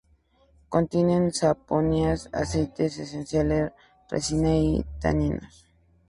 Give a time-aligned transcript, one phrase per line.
[0.73, 3.71] Contienen saponinas, aceite esencial,
[4.09, 5.67] resinas y taninos.